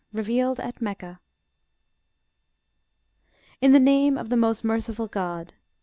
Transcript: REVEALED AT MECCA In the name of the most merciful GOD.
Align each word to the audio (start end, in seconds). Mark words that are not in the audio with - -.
REVEALED 0.13 0.59
AT 0.59 0.81
MECCA 0.81 1.19
In 3.61 3.71
the 3.71 3.79
name 3.79 4.17
of 4.17 4.29
the 4.29 4.35
most 4.35 4.63
merciful 4.63 5.05
GOD. 5.07 5.53